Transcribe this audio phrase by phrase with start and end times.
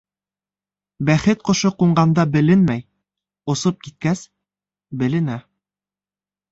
[1.09, 2.83] Бәхет ҡошо ҡунғанда беленмәй,
[3.55, 4.27] осоп киткәс,
[5.05, 5.39] беленә.